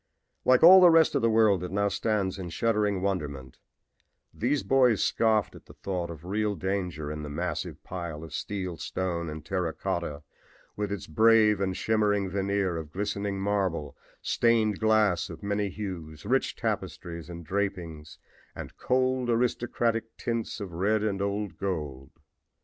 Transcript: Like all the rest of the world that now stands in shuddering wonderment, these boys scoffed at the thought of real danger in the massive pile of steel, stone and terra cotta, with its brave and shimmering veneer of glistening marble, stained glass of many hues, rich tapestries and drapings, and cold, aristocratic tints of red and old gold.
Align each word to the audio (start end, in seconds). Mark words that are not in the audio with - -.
Like 0.45 0.63
all 0.63 0.81
the 0.81 0.89
rest 0.89 1.13
of 1.13 1.21
the 1.21 1.29
world 1.29 1.61
that 1.61 1.69
now 1.71 1.87
stands 1.87 2.39
in 2.39 2.49
shuddering 2.49 3.03
wonderment, 3.03 3.59
these 4.33 4.63
boys 4.63 5.03
scoffed 5.03 5.53
at 5.53 5.67
the 5.67 5.75
thought 5.75 6.09
of 6.09 6.25
real 6.25 6.55
danger 6.55 7.11
in 7.11 7.21
the 7.21 7.29
massive 7.29 7.83
pile 7.83 8.23
of 8.23 8.33
steel, 8.33 8.77
stone 8.77 9.29
and 9.29 9.45
terra 9.45 9.73
cotta, 9.73 10.23
with 10.75 10.91
its 10.91 11.05
brave 11.05 11.61
and 11.61 11.77
shimmering 11.77 12.31
veneer 12.31 12.77
of 12.77 12.91
glistening 12.91 13.39
marble, 13.39 13.95
stained 14.23 14.79
glass 14.79 15.29
of 15.29 15.43
many 15.43 15.69
hues, 15.69 16.25
rich 16.25 16.55
tapestries 16.55 17.29
and 17.29 17.45
drapings, 17.45 18.17
and 18.55 18.75
cold, 18.77 19.29
aristocratic 19.29 20.17
tints 20.17 20.59
of 20.59 20.71
red 20.73 21.03
and 21.03 21.21
old 21.21 21.59
gold. 21.59 22.09